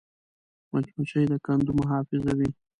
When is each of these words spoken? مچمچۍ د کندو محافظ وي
مچمچۍ 0.71 1.23
د 1.31 1.33
کندو 1.45 1.71
محافظ 1.79 2.21
وي 2.37 2.49